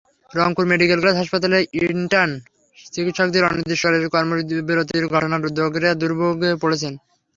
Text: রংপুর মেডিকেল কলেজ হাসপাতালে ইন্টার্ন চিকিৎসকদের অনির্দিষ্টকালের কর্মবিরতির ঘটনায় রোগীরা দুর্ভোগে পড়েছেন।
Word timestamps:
রংপুর 0.31 0.65
মেডিকেল 0.71 0.99
কলেজ 0.99 1.15
হাসপাতালে 1.17 1.57
ইন্টার্ন 1.81 2.31
চিকিৎসকদের 2.93 3.47
অনির্দিষ্টকালের 3.49 4.11
কর্মবিরতির 4.13 5.05
ঘটনায় 5.13 5.43
রোগীরা 5.59 5.91
দুর্ভোগে 6.01 6.51
পড়েছেন। 6.61 6.93